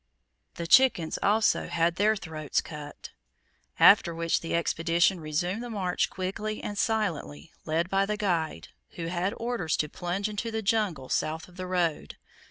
The 0.55 0.65
chickens 0.65 1.19
also 1.21 1.67
had 1.67 1.97
their 1.97 2.15
throats 2.15 2.59
cut; 2.59 3.11
after 3.79 4.15
which 4.15 4.39
the 4.41 4.55
Expedition 4.55 5.19
resumed 5.19 5.61
the 5.61 5.69
march 5.69 6.09
quickly 6.09 6.59
and 6.63 6.75
silently, 6.75 7.51
led 7.65 7.87
by 7.87 8.07
the 8.07 8.17
guide, 8.17 8.69
who 8.93 9.05
had 9.09 9.31
orders 9.37 9.77
to 9.77 9.87
plunge 9.87 10.27
into 10.27 10.49
the 10.49 10.63
jungle 10.63 11.07
south 11.07 11.47
of 11.47 11.55
the 11.55 11.67
road. 11.67 12.17